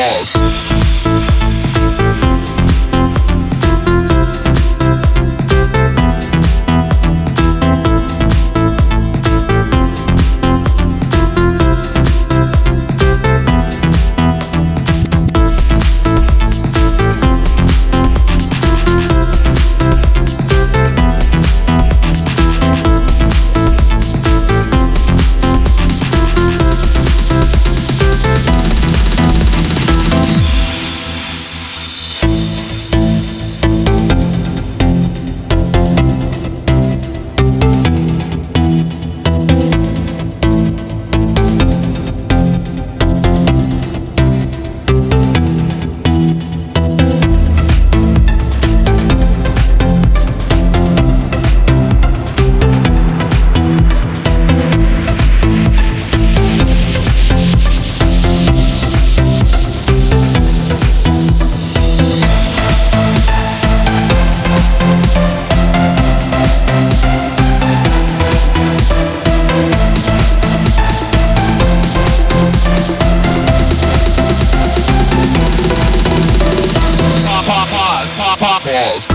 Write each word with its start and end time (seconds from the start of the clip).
pause. 0.00 0.39
Pause. 78.80 79.09